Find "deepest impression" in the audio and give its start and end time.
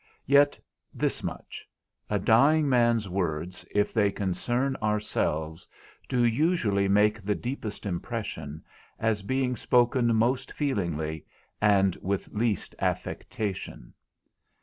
7.35-8.63